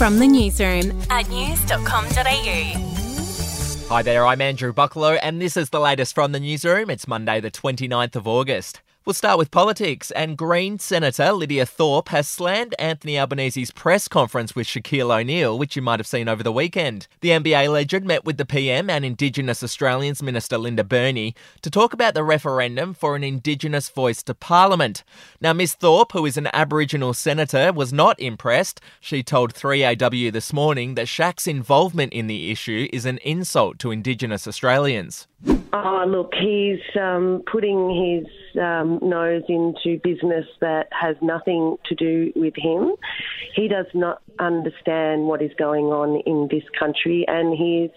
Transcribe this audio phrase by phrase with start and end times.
[0.00, 2.72] from the newsroom at news.com.au.
[3.90, 6.88] Hi there, I'm Andrew Bucklow, and this is the latest from the newsroom.
[6.88, 8.80] It's Monday, the 29th of August.
[9.06, 14.54] We'll start with politics, and Green Senator Lydia Thorpe has slammed Anthony Albanese's press conference
[14.54, 17.08] with Shaquille O'Neal, which you might have seen over the weekend.
[17.22, 21.94] The NBA legend met with the PM and Indigenous Australians Minister Linda Burney to talk
[21.94, 25.02] about the referendum for an Indigenous voice to Parliament.
[25.40, 28.82] Now, Miss Thorpe, who is an Aboriginal senator, was not impressed.
[29.00, 33.92] She told 3AW this morning that Shaq's involvement in the issue is an insult to
[33.92, 35.26] Indigenous Australians.
[35.72, 42.32] Oh, look, he's um, putting his um, nose into business that has nothing to do
[42.34, 42.94] with him.
[43.54, 47.90] He does not understand what is going on in this country, and he's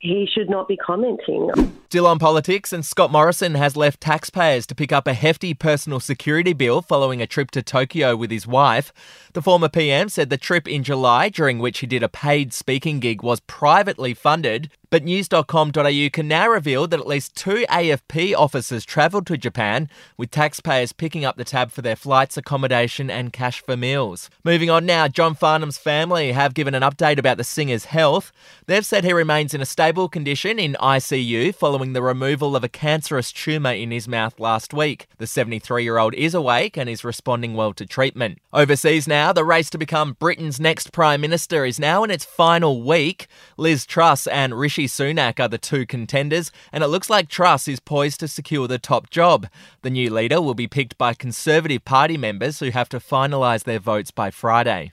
[0.00, 1.50] he should not be commenting.
[1.88, 6.00] Still on politics, and Scott Morrison has left taxpayers to pick up a hefty personal
[6.00, 8.92] security bill following a trip to Tokyo with his wife.
[9.34, 12.98] The former PM said the trip in July, during which he did a paid speaking
[12.98, 14.70] gig, was privately funded.
[14.88, 20.32] But news.com.au can now reveal that at least two AFP officers travelled to Japan, with
[20.32, 24.30] taxpayers picking up the tab for their flights, accommodation, and cash for meals.
[24.42, 28.32] Moving on now, John Family have given an update about the singer's health.
[28.66, 32.68] They've said he remains in a stable condition in ICU following the removal of a
[32.68, 35.06] cancerous tumour in his mouth last week.
[35.18, 38.38] The 73 year old is awake and is responding well to treatment.
[38.52, 42.82] Overseas now, the race to become Britain's next Prime Minister is now in its final
[42.82, 43.26] week.
[43.56, 47.80] Liz Truss and Rishi Sunak are the two contenders, and it looks like Truss is
[47.80, 49.46] poised to secure the top job.
[49.82, 53.78] The new leader will be picked by Conservative Party members who have to finalise their
[53.78, 54.92] votes by Friday.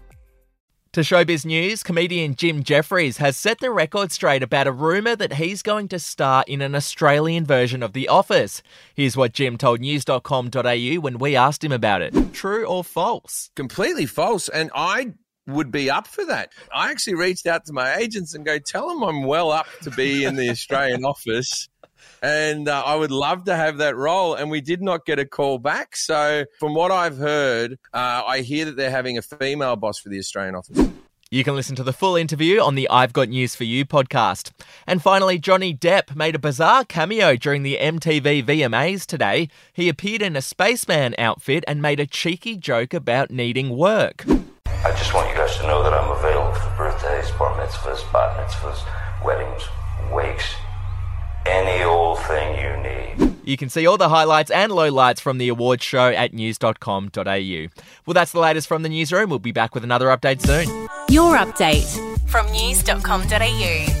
[0.93, 5.35] To showbiz news, comedian Jim Jeffries has set the record straight about a rumour that
[5.35, 8.61] he's going to star in an Australian version of The Office.
[8.93, 12.33] Here's what Jim told news.com.au when we asked him about it.
[12.33, 13.51] True or false?
[13.55, 14.49] Completely false.
[14.49, 15.13] And I
[15.47, 16.51] would be up for that.
[16.73, 19.91] I actually reached out to my agents and go, tell them I'm well up to
[19.91, 21.69] be in the Australian office
[22.21, 24.35] and uh, I would love to have that role.
[24.35, 25.95] And we did not get a call back.
[25.95, 30.09] So, from what I've heard, uh, I hear that they're having a female boss for
[30.09, 30.91] the Australian office.
[31.33, 34.51] You can listen to the full interview on the I've Got News for You podcast.
[34.85, 39.47] And finally, Johnny Depp made a bizarre cameo during the MTV VMAs today.
[39.71, 44.25] He appeared in a spaceman outfit and made a cheeky joke about needing work.
[44.83, 48.35] I just want you guys to know that I'm available for birthdays, bar mitzvahs, bat
[48.35, 49.63] mitzvahs, weddings,
[50.11, 50.55] wakes,
[52.37, 53.35] any old thing you need.
[53.43, 57.67] You can see all the highlights and lowlights from the awards show at news.com.au.
[58.05, 59.29] Well, that's the latest from the newsroom.
[59.29, 60.67] We'll be back with another update soon.
[61.09, 61.89] Your update
[62.29, 64.00] from news.com.au.